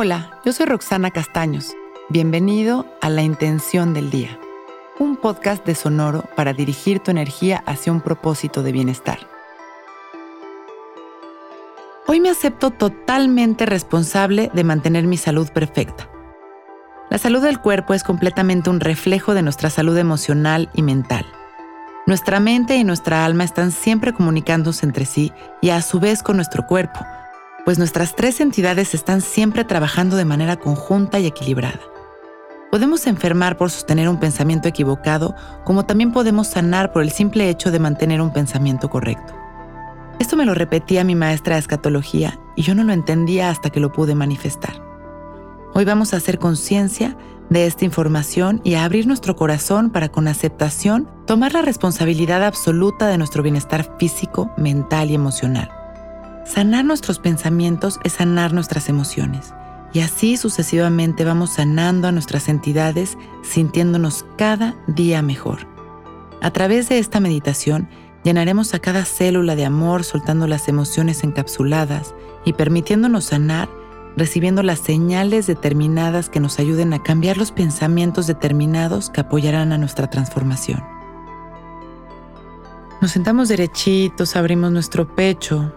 [0.00, 1.74] Hola, yo soy Roxana Castaños.
[2.08, 4.38] Bienvenido a La Intención del Día,
[5.00, 9.18] un podcast de Sonoro para dirigir tu energía hacia un propósito de bienestar.
[12.06, 16.08] Hoy me acepto totalmente responsable de mantener mi salud perfecta.
[17.10, 21.26] La salud del cuerpo es completamente un reflejo de nuestra salud emocional y mental.
[22.06, 26.36] Nuestra mente y nuestra alma están siempre comunicándose entre sí y a su vez con
[26.36, 27.04] nuestro cuerpo,
[27.64, 31.80] pues nuestras tres entidades están siempre trabajando de manera conjunta y equilibrada.
[32.70, 37.70] Podemos enfermar por sostener un pensamiento equivocado, como también podemos sanar por el simple hecho
[37.70, 39.34] de mantener un pensamiento correcto.
[40.18, 43.80] Esto me lo repetía mi maestra de escatología y yo no lo entendía hasta que
[43.80, 44.82] lo pude manifestar.
[45.74, 47.16] Hoy vamos a hacer conciencia
[47.50, 53.06] de esta información y a abrir nuestro corazón para con aceptación tomar la responsabilidad absoluta
[53.06, 55.77] de nuestro bienestar físico, mental y emocional.
[56.48, 59.52] Sanar nuestros pensamientos es sanar nuestras emociones.
[59.92, 65.66] Y así sucesivamente vamos sanando a nuestras entidades sintiéndonos cada día mejor.
[66.40, 67.86] A través de esta meditación
[68.24, 72.14] llenaremos a cada célula de amor soltando las emociones encapsuladas
[72.46, 73.68] y permitiéndonos sanar
[74.16, 79.78] recibiendo las señales determinadas que nos ayuden a cambiar los pensamientos determinados que apoyarán a
[79.78, 80.82] nuestra transformación.
[83.02, 85.72] Nos sentamos derechitos, abrimos nuestro pecho,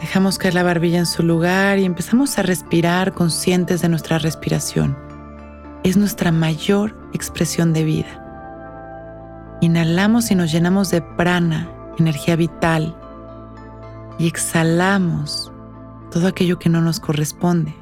[0.00, 4.96] Dejamos caer la barbilla en su lugar y empezamos a respirar conscientes de nuestra respiración.
[5.84, 9.58] Es nuestra mayor expresión de vida.
[9.60, 12.96] Inhalamos y nos llenamos de prana, energía vital,
[14.18, 15.52] y exhalamos
[16.10, 17.74] todo aquello que no nos corresponde.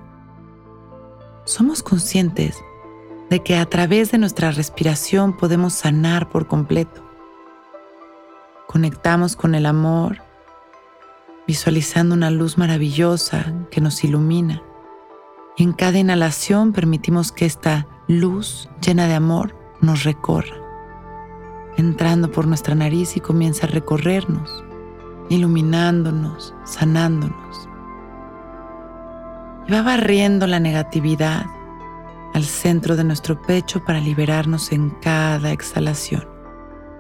[1.45, 2.57] Somos conscientes
[3.31, 7.01] de que a través de nuestra respiración podemos sanar por completo.
[8.67, 10.28] Conectamos con el amor
[11.49, 14.63] visualizando una luz maravillosa que nos ilumina.
[15.57, 20.55] Y en cada inhalación permitimos que esta luz llena de amor nos recorra,
[21.79, 24.63] entrando por nuestra nariz y comienza a recorrernos,
[25.31, 27.69] iluminándonos, sanándonos.
[29.67, 31.47] Y va barriendo la negatividad
[32.35, 36.29] al centro de nuestro pecho para liberarnos en cada exhalación,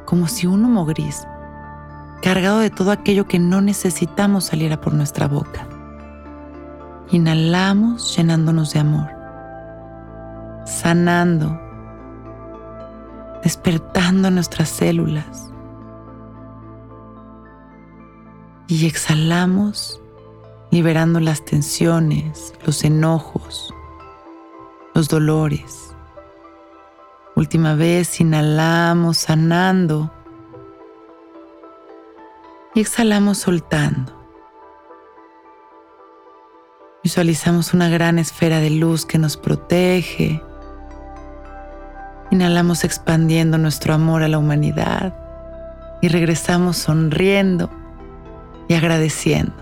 [0.07, 1.27] como si un humo gris
[2.23, 5.67] cargado de todo aquello que no necesitamos saliera por nuestra boca.
[7.11, 9.09] Inhalamos llenándonos de amor,
[10.67, 11.59] sanando,
[13.43, 15.51] despertando nuestras células.
[18.67, 20.03] Y exhalamos
[20.71, 23.73] liberando las tensiones, los enojos,
[24.95, 25.95] los dolores.
[27.35, 30.13] Última vez, inhalamos sanando
[32.81, 34.19] exhalamos soltando.
[37.03, 40.43] Visualizamos una gran esfera de luz que nos protege.
[42.31, 45.15] Inhalamos expandiendo nuestro amor a la humanidad
[46.03, 47.71] y regresamos sonriendo
[48.69, 49.55] y agradeciendo.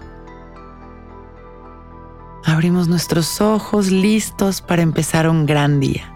[2.44, 6.15] Abrimos nuestros ojos listos para empezar un gran día.